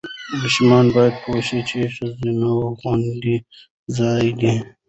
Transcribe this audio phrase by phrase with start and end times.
[0.39, 2.31] ماشوم باید پوه شي چې ښوونځي
[2.79, 3.35] خوندي
[3.97, 4.53] ځای دی.